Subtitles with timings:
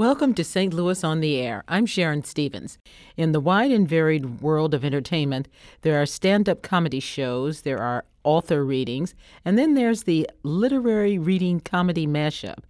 [0.00, 0.72] Welcome to St.
[0.72, 1.62] Louis on the Air.
[1.68, 2.78] I'm Sharon Stevens.
[3.18, 5.46] In the wide and varied world of entertainment,
[5.82, 11.18] there are stand up comedy shows, there are author readings, and then there's the literary
[11.18, 12.60] reading comedy mashup.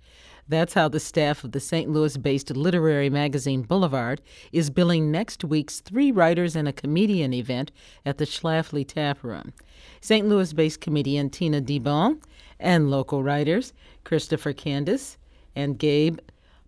[0.49, 1.89] That's how the staff of the St.
[1.89, 4.21] Louis based literary magazine Boulevard
[4.51, 7.71] is billing next week's Three Writers and a Comedian event
[8.05, 9.53] at the Schlafly Tap Room.
[10.01, 10.29] St.
[10.29, 12.21] Louis based comedian Tina DeBon
[12.59, 13.73] and local writers
[14.03, 15.17] Christopher Candice
[15.55, 16.19] and Gabe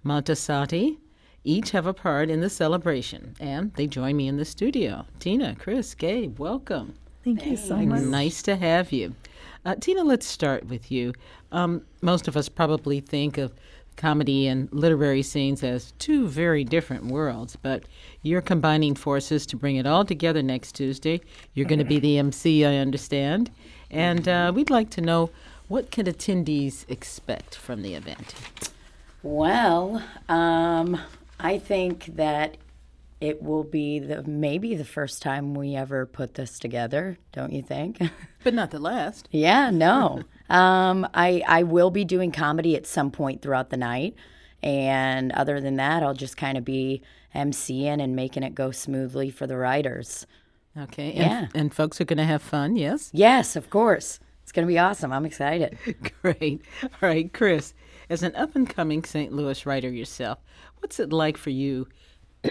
[0.05, 0.98] Montesanti
[1.45, 5.06] each have a part in the celebration, and they join me in the studio.
[5.19, 6.95] Tina, Chris, Gabe, welcome.
[7.25, 8.02] Thank you so much.
[8.02, 9.15] Nice to have you.
[9.65, 11.12] Uh, Tina, let's start with you.
[11.51, 13.52] Um, most of us probably think of
[13.97, 17.84] comedy and literary scenes as two very different worlds, but
[18.23, 21.20] you're combining forces to bring it all together next Tuesday.
[21.55, 23.50] You're going to be the MC, I understand.
[23.91, 25.30] And uh, we'd like to know
[25.69, 28.34] what can attendees expect from the event?
[29.23, 31.01] Well, um,
[31.39, 32.57] I think that
[33.21, 37.62] it will be the maybe the first time we ever put this together, don't you
[37.62, 37.98] think?
[38.45, 39.29] But not the last.
[39.31, 40.25] yeah, no.
[40.51, 44.17] um, I I will be doing comedy at some point throughout the night,
[44.64, 47.03] and other than that, I'll just kind of be
[47.36, 50.27] emceeing and making it go smoothly for the writers.
[50.77, 51.12] Okay.
[51.12, 51.47] And, Yeah.
[51.55, 53.11] and folks are going to have fun, yes?
[53.12, 54.19] Yes, of course.
[54.43, 55.12] It's gonna be awesome.
[55.12, 55.79] I'm excited.
[56.23, 56.62] Great.
[56.83, 57.75] All right, Chris,
[58.11, 59.33] as an up and coming St.
[59.33, 60.39] Louis writer yourself,
[60.79, 61.89] what's it like for you,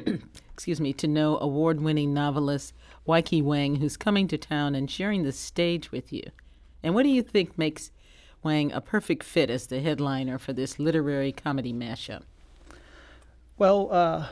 [0.53, 2.73] excuse me, to know award winning novelist
[3.07, 6.23] Weike Wang, who's coming to town and sharing the stage with you?
[6.83, 7.91] And what do you think makes
[8.43, 12.23] Wang a perfect fit as the headliner for this literary comedy mashup?
[13.57, 14.27] Well, uh,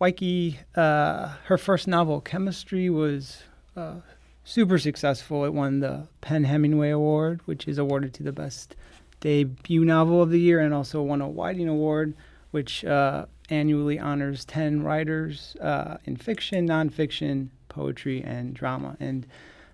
[0.00, 3.42] Weike, uh, her first novel, Chemistry, was
[3.76, 4.00] uh,
[4.44, 5.44] super successful.
[5.44, 8.76] It won the PEN Hemingway Award, which is awarded to the best
[9.20, 12.14] debut novel of the year, and also won a Whiting Award,
[12.50, 18.96] which uh, annually honors 10 writers uh, in fiction, nonfiction, poetry, and drama.
[18.98, 19.26] And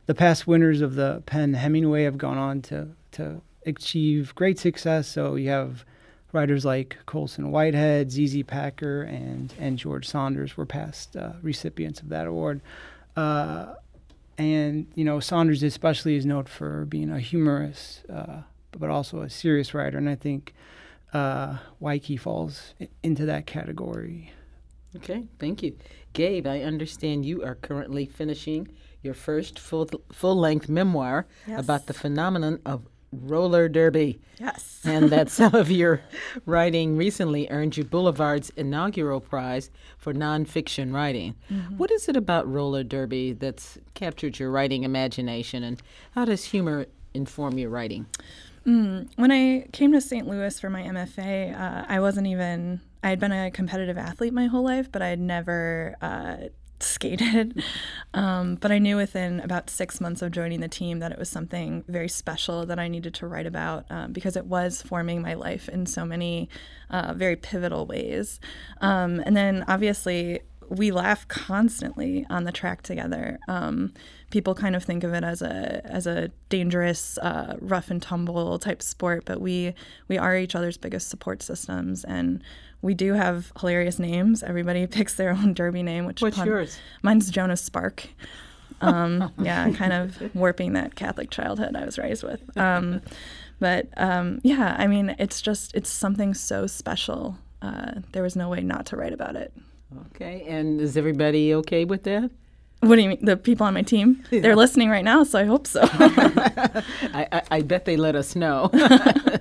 [0.07, 5.09] the past winners of the PEN Hemingway have gone on to, to achieve great success.
[5.09, 5.85] So you have
[6.33, 12.09] writers like Colson Whitehead, ZZ Packer, and and George Saunders were past uh, recipients of
[12.11, 12.61] that award.
[13.17, 13.75] Uh,
[14.39, 19.29] and you know Saunders especially is known for being a humorous, uh, but also a
[19.31, 20.55] serious writer, and I think
[21.13, 24.33] uh, Weike falls into that category.
[24.97, 25.77] Okay, thank you.
[26.15, 28.69] Gabe, I understand you are currently finishing
[29.03, 31.61] your first full full length memoir Yes.
[31.61, 34.21] about the phenomenon of roller derby.
[34.39, 34.81] Yes.
[34.85, 36.01] and that some of your
[36.47, 41.35] writing recently earned you Boulevard's inaugural prize for nonfiction writing.
[41.77, 45.83] What is it about roller derby that's captured your writing imagination, and
[46.13, 48.07] how does humor inform your writing?
[48.67, 50.27] Mm, when I came to St.
[50.29, 54.47] Louis for my MFA, uh, I wasn't even, I had been a competitive athlete my
[54.47, 56.37] whole life, but I had never uh,
[56.83, 57.63] skated.
[58.15, 61.29] Um, but I knew within about six months of joining the team that it was
[61.29, 65.35] something very special that I needed to write about um, because it was forming my
[65.35, 66.49] life in so many
[66.89, 68.41] uh, very pivotal ways.
[68.81, 73.39] Um, and then obviously, we laugh constantly on the track together.
[73.49, 73.93] Um,
[74.31, 78.59] people kind of think of it as a as a dangerous, uh, rough and tumble
[78.59, 79.75] type sport, but we
[80.09, 82.43] we are each other's biggest support systems, and
[82.83, 84.43] we do have hilarious names.
[84.43, 86.05] Everybody picks their own derby name.
[86.05, 86.79] Which What's yours?
[87.03, 88.09] Mine's Joan of Spark.
[88.81, 92.57] Um, yeah, kind of warping that Catholic childhood I was raised with.
[92.57, 93.03] Um,
[93.61, 97.39] but um, yeah, I mean, it's just it's something so special.
[97.61, 99.53] Uh, there was no way not to write about it.
[100.07, 102.31] Okay, and is everybody okay with that?
[102.81, 103.25] What do you mean?
[103.25, 104.23] The people on my team?
[104.31, 105.81] They're listening right now, so I hope so.
[105.93, 108.71] I, I, I bet they let us know.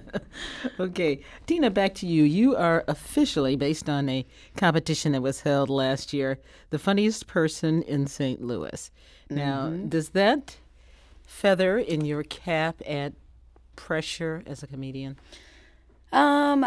[0.80, 2.24] okay, Tina, back to you.
[2.24, 4.25] You are officially, based on a
[4.56, 6.40] competition that was held last year,
[6.72, 8.41] the funniest person in St.
[8.41, 8.90] Louis.
[9.30, 10.57] Now, does that
[11.28, 13.13] feather in your cap add
[13.75, 15.18] pressure as a comedian?
[16.12, 16.66] Um,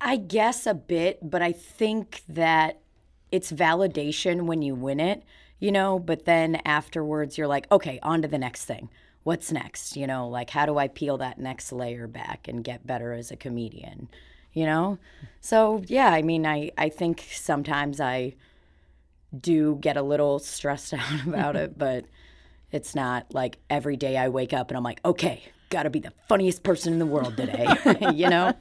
[0.00, 2.80] I guess a bit, but I think that
[3.32, 5.22] it's validation when you win it,
[5.58, 8.90] you know, but then afterwards you're like, okay, on to the next thing.
[9.24, 9.96] What's next?
[9.96, 13.30] You know, like how do I peel that next layer back and get better as
[13.30, 14.08] a comedian?
[14.52, 14.98] You know?
[15.40, 18.34] So yeah, I mean I, I think sometimes I
[19.38, 22.04] do get a little stressed out about it, but
[22.70, 26.12] it's not like every day I wake up and I'm like, okay, gotta be the
[26.28, 27.66] funniest person in the world today.
[28.14, 28.54] you know?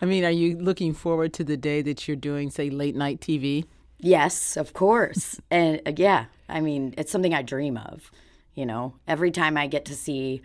[0.00, 3.20] I mean, are you looking forward to the day that you're doing, say, late night
[3.20, 3.64] TV?
[3.98, 5.40] Yes, of course.
[5.50, 8.10] and uh, yeah, I mean, it's something I dream of.
[8.54, 10.42] You know, every time I get to see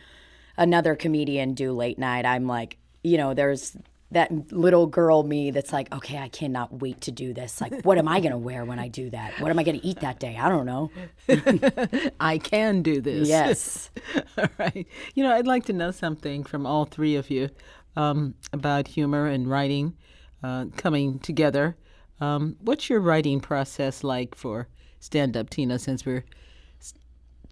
[0.55, 3.75] another comedian do late night, I'm like, you know, there's
[4.11, 7.59] that little girl me that's like, okay, I cannot wait to do this.
[7.59, 9.39] Like, what am I going to wear when I do that?
[9.39, 10.37] What am I going to eat that day?
[10.39, 10.91] I don't know.
[12.19, 13.27] I can do this.
[13.27, 13.91] Yes.
[14.37, 14.87] all right.
[15.15, 17.49] You know, I'd like to know something from all three of you
[17.95, 19.95] um, about humor and writing
[20.43, 21.75] uh, coming together.
[22.19, 24.67] Um, what's your writing process like for
[24.99, 26.25] stand up, Tina, since we're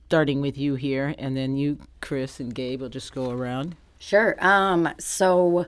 [0.08, 3.76] starting with you here, and then you, Chris, and Gabe will just go around?
[3.98, 4.36] Sure.
[4.44, 5.68] Um, so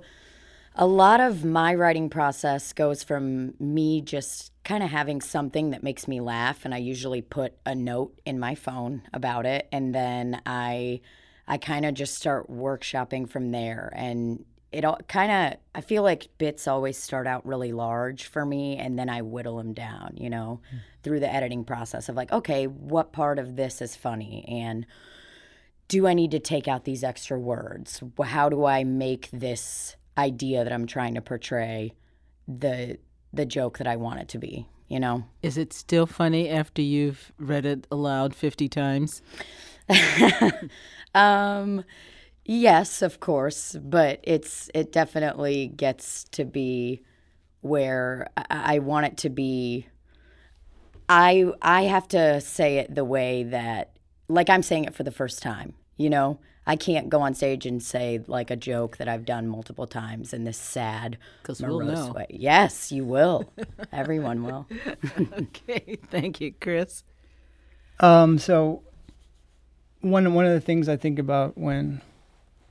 [0.75, 5.83] a lot of my writing process goes from me just kind of having something that
[5.83, 9.93] makes me laugh and I usually put a note in my phone about it and
[9.93, 11.01] then I
[11.47, 16.03] I kind of just start workshopping from there and it all kind of I feel
[16.03, 20.15] like bits always start out really large for me and then I whittle them down,
[20.17, 20.79] you know, mm.
[21.03, 24.85] through the editing process of like, okay, what part of this is funny and
[25.87, 28.01] do I need to take out these extra words?
[28.23, 31.93] How do I make this idea that I'm trying to portray
[32.47, 32.97] the
[33.31, 35.25] the joke that I want it to be, you know?
[35.41, 39.21] Is it still funny after you've read it aloud 50 times?
[41.15, 41.83] um
[42.45, 47.01] yes, of course, but it's it definitely gets to be
[47.61, 49.87] where I, I want it to be
[51.09, 53.91] I I have to say it the way that
[54.27, 56.39] like I'm saying it for the first time, you know?
[56.65, 60.33] I can't go on stage and say like a joke that I've done multiple times
[60.33, 61.17] in this sad,
[61.59, 62.27] morose we'll way.
[62.29, 63.51] Yes, you will.
[63.91, 64.65] Everyone will.
[65.19, 67.03] okay, thank you, Chris.
[67.99, 68.81] Um, so
[69.99, 72.01] one one of the things I think about when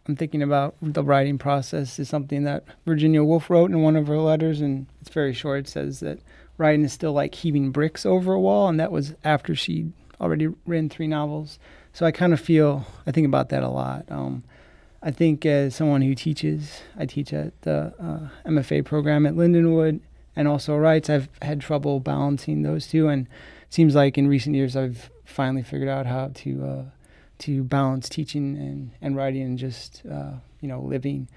[0.07, 4.09] I'm thinking about the writing process is something that Virginia Woolf wrote in one of
[4.09, 5.61] her letters, and it's very short.
[5.61, 6.19] It says that
[6.59, 10.49] writing is still like heaving bricks over a wall, and that was after she'd already
[10.67, 11.59] written three novels.
[11.93, 14.05] So I kind of feel, I think about that a lot.
[14.09, 14.43] Um,
[15.03, 20.01] I think as someone who teaches, I teach at the uh, MFA program at Lindenwood
[20.37, 23.09] and also writes, I've had trouble balancing those two.
[23.09, 26.85] And it seems like in recent years, I've finally figured out how to uh,
[27.43, 31.29] to balance teaching and, and writing and just, uh, you know, living.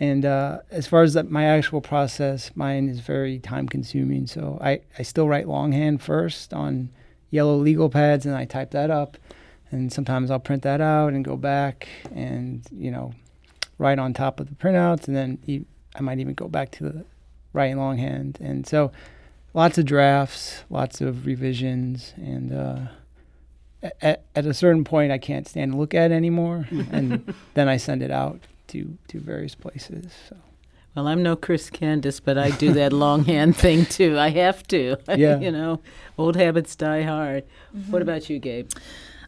[0.00, 4.26] And uh, as far as that, my actual process, mine is very time consuming.
[4.26, 6.90] So I, I still write longhand first on
[7.30, 9.16] yellow legal pads and I type that up
[9.74, 13.12] and sometimes I'll print that out and go back and you know
[13.76, 15.66] write on top of the printouts, and then
[15.96, 17.04] I might even go back to the
[17.52, 18.92] writing longhand, and so
[19.52, 22.78] lots of drafts, lots of revisions, and uh,
[24.00, 27.68] at, at a certain point, I can't stand to look at it anymore, and then
[27.68, 30.12] I send it out to to various places.
[30.28, 30.36] So.
[30.94, 34.18] Well, I'm no Chris Candice, but I do that longhand thing too.
[34.18, 34.96] I have to.
[35.16, 35.38] Yeah.
[35.38, 35.80] you know,
[36.18, 37.44] old habits die hard.
[37.76, 37.92] Mm-hmm.
[37.92, 38.70] What about you, Gabe?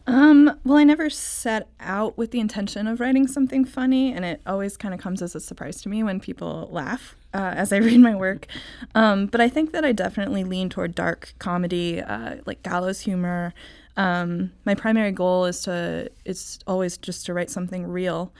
[0.05, 4.41] Um, well, I never set out with the intention of writing something funny, and it
[4.45, 7.77] always kind of comes as a surprise to me when people laugh uh, as I
[7.77, 8.47] read my work.
[8.95, 13.53] Um, but I think that I definitely lean toward dark comedy, uh, like gallows humor.
[13.97, 18.31] Um, my primary goal is to it's always just to write something real,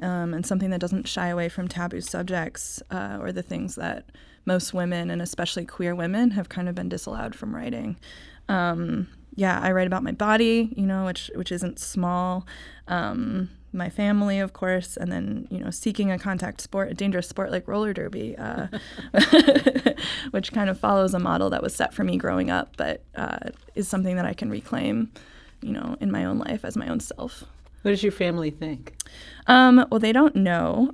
[0.00, 4.10] um, and something that doesn't shy away from taboo subjects uh, or the things that
[4.44, 7.96] most women and especially queer women have kind of been disallowed from writing.
[8.48, 12.46] Um, yeah, I write about my body, you know, which which isn't small.
[12.88, 17.28] Um, my family, of course, and then you know, seeking a contact sport, a dangerous
[17.28, 18.68] sport like roller derby, uh,
[20.30, 23.50] which kind of follows a model that was set for me growing up, but uh,
[23.74, 25.12] is something that I can reclaim,
[25.60, 27.44] you know, in my own life as my own self.
[27.86, 28.96] What does your family think?
[29.46, 30.90] Um, well, they don't know.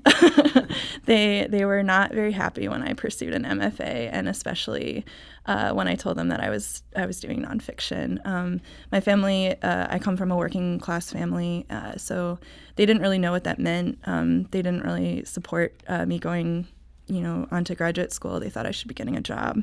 [1.07, 5.07] they they were not very happy when I pursued an MFA, and especially
[5.47, 8.21] uh, when I told them that I was I was doing nonfiction.
[8.27, 12.39] Um, my family, uh, I come from a working class family, uh, so
[12.77, 13.99] they didn't really know what that meant.
[14.05, 16.67] Um, they didn't really support uh, me going,
[17.07, 18.39] you know, onto graduate school.
[18.39, 19.63] They thought I should be getting a job.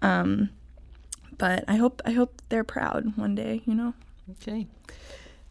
[0.00, 0.50] Um,
[1.38, 3.62] but I hope I hope they're proud one day.
[3.66, 3.94] You know.
[4.30, 4.68] Okay.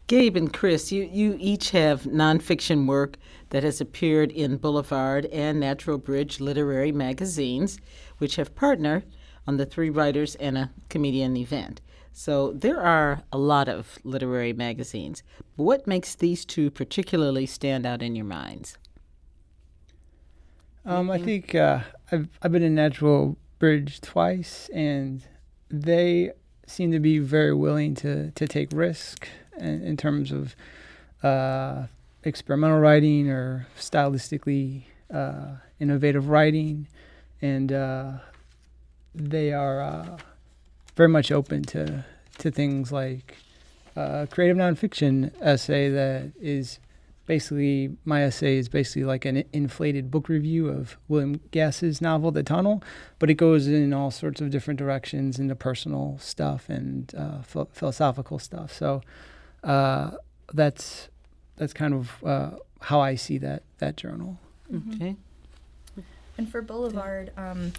[0.08, 3.18] Gabe and Chris, you, you each have nonfiction work
[3.50, 7.78] that has appeared in Boulevard and Natural Bridge literary magazines,
[8.16, 9.04] which have partnered
[9.46, 11.82] on the Three Writers and a Comedian event.
[12.10, 15.22] So there are a lot of literary magazines.
[15.56, 18.78] What makes these two particularly stand out in your minds?
[20.86, 25.22] Um, I think uh, I've I've been in Natural Bridge twice, and
[25.68, 26.32] they
[26.66, 29.28] seem to be very willing to to take risk
[29.60, 30.54] in, in terms of
[31.22, 31.86] uh,
[32.22, 36.86] experimental writing or stylistically uh, innovative writing,
[37.40, 38.12] and uh,
[39.14, 40.18] they are uh,
[40.96, 42.04] very much open to
[42.38, 43.36] to things like
[43.96, 46.78] uh, creative nonfiction essay that is
[47.26, 52.42] basically my essay is basically like an inflated book review of William Gass's novel The
[52.42, 52.82] Tunnel,
[53.18, 57.66] but it goes in all sorts of different directions into personal stuff and uh, ph-
[57.72, 58.72] philosophical stuff.
[58.72, 59.02] So
[59.64, 60.12] uh,
[60.52, 61.08] that's
[61.56, 62.50] that's kind of uh,
[62.80, 64.38] how I see that that journal.
[64.94, 65.16] Okay.
[66.36, 67.72] And for Boulevard, um,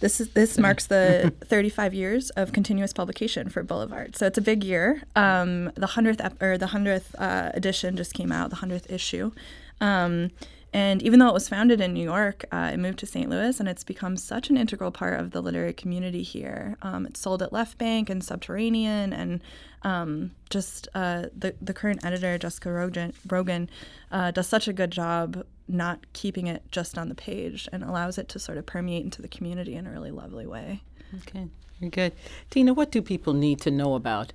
[0.00, 4.16] this is this marks the 35 years of continuous publication for Boulevard.
[4.16, 5.02] So it's a big year.
[5.16, 9.32] Um, the hundredth ep- or the hundredth uh, edition just came out, the hundredth issue.
[9.80, 10.30] Um,
[10.74, 13.30] and even though it was founded in New York, uh, it moved to St.
[13.30, 16.76] Louis, and it's become such an integral part of the literary community here.
[16.82, 19.40] Um, it's sold at Left Bank and Subterranean, and
[19.82, 23.68] um, just uh, the the current editor, Jessica Rogen, Rogen
[24.10, 28.18] uh, does such a good job not keeping it just on the page and allows
[28.18, 30.82] it to sort of permeate into the community in a really lovely way.
[31.22, 31.46] Okay.
[31.78, 32.12] Very good.
[32.50, 34.32] Tina, what do people need to know about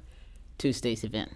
[0.58, 1.34] Tuesday's event?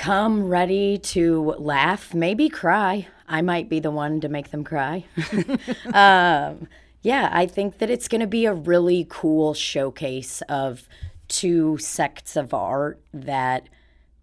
[0.00, 3.06] Come ready to laugh, maybe cry.
[3.28, 5.04] I might be the one to make them cry.
[5.92, 6.68] um,
[7.02, 10.88] yeah, I think that it's going to be a really cool showcase of
[11.28, 13.68] two sects of art that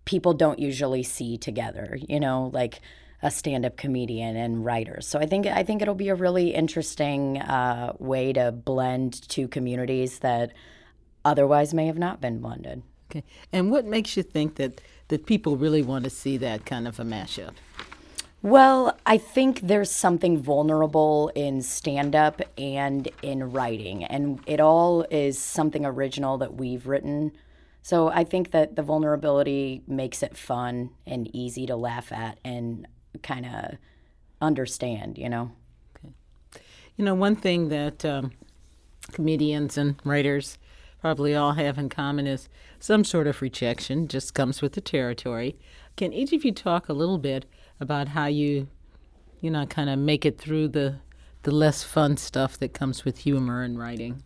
[0.06, 2.82] people don't usually see together, you know, like
[3.22, 5.06] a stand-up comedian and writers.
[5.06, 9.48] So I think I think it'll be a really interesting uh, way to blend two
[9.48, 10.54] communities that
[11.24, 12.82] otherwise may have not been blended.
[13.12, 13.24] Okay.
[13.54, 17.00] And what makes you think that that people really want to see that kind of
[17.00, 17.54] a mashup?
[18.44, 25.06] Well, I think there's something vulnerable in stand up and in writing, and it all
[25.10, 27.32] is something original that we've written.
[27.82, 32.88] So I think that the vulnerability makes it fun and easy to laugh at and
[33.24, 33.78] kind of
[34.42, 35.52] understand, you know?
[36.96, 38.34] You know, one thing that um,
[39.14, 40.58] comedians and writers
[41.08, 42.50] probably all have in common is
[42.82, 45.56] some sort of rejection, just comes with the territory.
[45.96, 47.46] Can each of you talk a little bit
[47.80, 48.68] about how you,
[49.40, 50.96] you know, kind of make it through the
[51.44, 54.22] the less fun stuff that comes with humor and writing?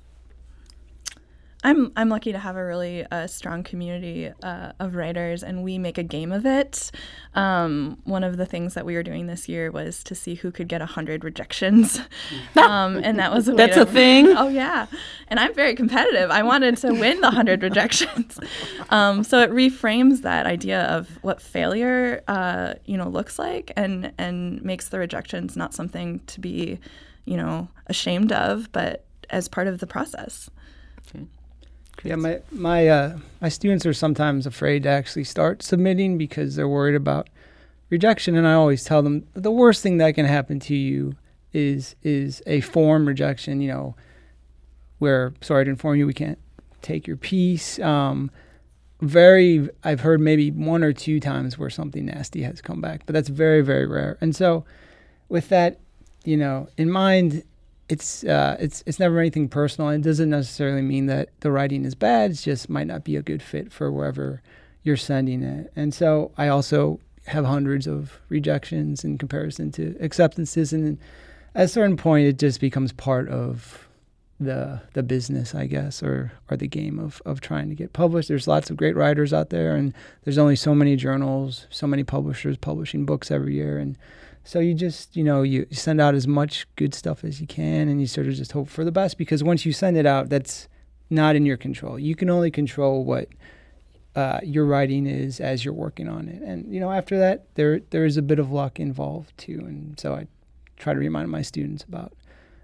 [1.64, 5.78] I'm I'm lucky to have a really uh, strong community uh, of writers, and we
[5.78, 6.90] make a game of it.
[7.36, 10.52] Um, one of the things that we were doing this year was to see who
[10.52, 12.00] could get hundred rejections,
[12.58, 14.30] um, and that was a way That's to- a thing?
[14.30, 14.88] Oh yeah,
[15.28, 16.32] and I'm very competitive.
[16.32, 18.40] I wanted to win the hundred rejections,
[18.90, 24.12] um, so it reframes that idea of what failure, uh, you know, looks like, and
[24.18, 26.80] and makes the rejections not something to be,
[27.26, 30.50] you know, ashamed of, but as part of the process.
[32.04, 36.68] Yeah, my my uh, my students are sometimes afraid to actually start submitting because they're
[36.68, 37.30] worried about
[37.90, 41.16] rejection, and I always tell them the worst thing that can happen to you
[41.54, 43.62] is is a form rejection.
[43.62, 43.96] You know,
[44.98, 46.40] where sorry to inform you, we can't
[46.82, 47.78] take your piece.
[47.80, 48.32] Um,
[49.02, 53.14] very, I've heard maybe one or two times where something nasty has come back, but
[53.14, 54.18] that's very very rare.
[54.22, 54.66] And so,
[55.30, 55.80] with that,
[56.24, 57.44] you know, in mind,
[57.92, 59.90] it's uh, it's it's never anything personal.
[59.90, 62.32] It doesn't necessarily mean that the writing is bad.
[62.32, 64.42] It just might not be a good fit for wherever
[64.84, 65.72] you're sending it.
[65.76, 70.98] And so I also have hundreds of rejections in comparison to acceptances, and
[71.54, 73.90] at a certain point, it just becomes part of
[74.40, 78.30] the the business, I guess, or or the game of of trying to get published.
[78.30, 79.94] There's lots of great writers out there, and
[80.24, 83.98] there's only so many journals, so many publishers publishing books every year, and
[84.44, 87.88] so you just, you know, you send out as much good stuff as you can
[87.88, 90.30] and you sort of just hope for the best because once you send it out,
[90.30, 90.68] that's
[91.10, 92.00] not in your control.
[92.00, 93.28] You can only control what
[94.16, 96.42] uh, your writing is as you're working on it.
[96.42, 99.60] And, you know, after that, there there is a bit of luck involved too.
[99.60, 100.28] And so I
[100.78, 102.14] try to remind my students about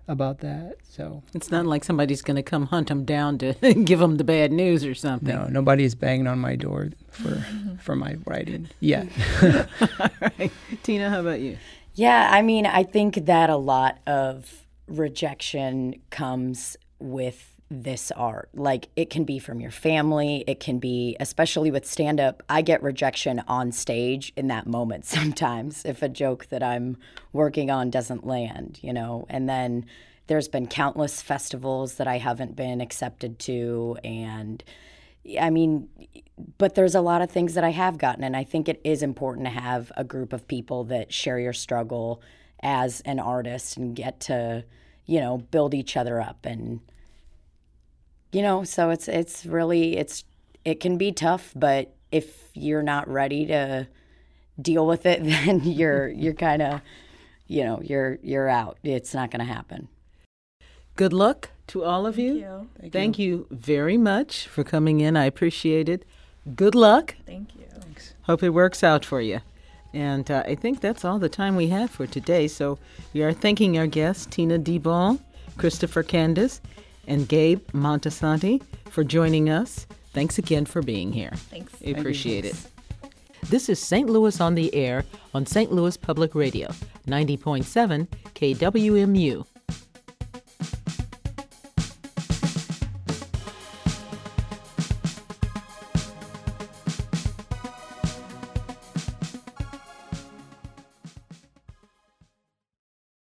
[0.08, 0.76] about that.
[0.84, 4.24] So It's not like somebody's going to come hunt them down to give them the
[4.24, 5.28] bad news or something.
[5.34, 7.44] no, nobody is banging on my door for
[7.82, 9.08] for my writing yet.
[9.44, 10.52] All right.
[10.84, 11.58] Tina, how about you?
[11.96, 18.50] Yeah, I mean, I think that a lot of rejection comes with this art.
[18.54, 22.62] Like, it can be from your family, it can be, especially with stand up, I
[22.62, 26.98] get rejection on stage in that moment sometimes if a joke that I'm
[27.34, 29.26] working on doesn't land, you know?
[29.30, 29.86] And then
[30.28, 33.98] there's been countless festivals that I haven't been accepted to.
[34.04, 34.64] And
[35.40, 35.90] I mean,
[36.58, 39.02] but there's a lot of things that I have gotten, and I think it is
[39.04, 42.22] important to have a group of people that share your struggle
[42.62, 44.64] as an artist and get to,
[45.06, 46.80] you know, build each other up and
[48.32, 50.24] you know, so it's it's really it's
[50.66, 53.88] it can be tough, but if you're not ready to
[54.62, 56.82] deal with it, then you're you're kind of
[57.48, 58.78] you know, you're you're out.
[58.84, 59.88] It's not going to happen.
[60.96, 62.34] Good luck to all of you.
[62.34, 62.70] you.
[62.80, 65.16] Thank Thank you very much for coming in.
[65.16, 66.06] I appreciate it.
[66.56, 67.16] Good luck.
[67.26, 67.66] Thank you.
[67.70, 68.14] Thanks.
[68.24, 69.42] Hope it works out for you.
[69.94, 72.48] And uh, I think that's all the time we have for today.
[72.48, 72.78] So
[73.14, 75.20] we are thanking our guests, Tina DeBall,
[75.58, 76.62] Christopher Candace,
[77.08, 79.88] and Gabe Montesanti for joining us.
[80.14, 81.32] Thanks again for being here.
[81.50, 81.74] Thanks.
[81.82, 82.56] We appreciate it.
[83.50, 84.10] This is St.
[84.10, 85.72] Louis on the Air on St.
[85.72, 86.70] Louis Public Radio,
[87.08, 89.46] 90.7 KWMU.